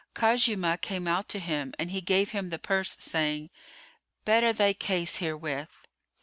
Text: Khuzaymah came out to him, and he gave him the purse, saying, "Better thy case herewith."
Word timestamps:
Khuzaymah 0.15 0.81
came 0.81 1.07
out 1.07 1.29
to 1.29 1.37
him, 1.37 1.75
and 1.77 1.91
he 1.91 2.01
gave 2.01 2.31
him 2.31 2.49
the 2.49 2.57
purse, 2.57 2.97
saying, 2.99 3.51
"Better 4.25 4.51
thy 4.51 4.73
case 4.73 5.17
herewith." 5.17 5.85